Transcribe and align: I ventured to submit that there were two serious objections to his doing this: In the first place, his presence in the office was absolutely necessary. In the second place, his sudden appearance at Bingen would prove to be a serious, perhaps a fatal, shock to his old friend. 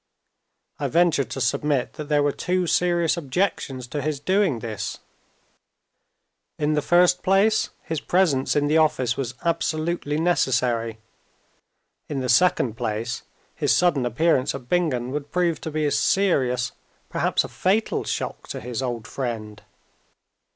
I 0.79 0.87
ventured 0.87 1.29
to 1.29 1.39
submit 1.39 1.93
that 1.93 2.05
there 2.09 2.23
were 2.23 2.31
two 2.31 2.65
serious 2.65 3.17
objections 3.17 3.85
to 3.89 4.01
his 4.01 4.19
doing 4.19 4.57
this: 4.57 4.97
In 6.57 6.73
the 6.73 6.81
first 6.81 7.21
place, 7.21 7.69
his 7.83 8.01
presence 8.01 8.55
in 8.55 8.65
the 8.65 8.79
office 8.79 9.15
was 9.15 9.35
absolutely 9.45 10.19
necessary. 10.19 10.97
In 12.09 12.19
the 12.19 12.29
second 12.29 12.77
place, 12.77 13.21
his 13.53 13.75
sudden 13.77 14.03
appearance 14.03 14.55
at 14.55 14.67
Bingen 14.67 15.11
would 15.11 15.31
prove 15.31 15.61
to 15.61 15.69
be 15.69 15.85
a 15.85 15.91
serious, 15.91 16.71
perhaps 17.07 17.43
a 17.43 17.47
fatal, 17.47 18.03
shock 18.03 18.47
to 18.47 18.59
his 18.59 18.81
old 18.81 19.05
friend. 19.05 19.61